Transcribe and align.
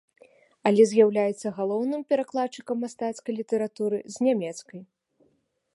Але 0.69 0.85
з'яўляецца 0.91 1.47
галоўным 1.57 2.01
перакладчыкам 2.13 2.77
мастацкай 2.85 3.33
літаратуры 3.41 3.97
з 4.17 4.31
нямецкай. 4.31 4.81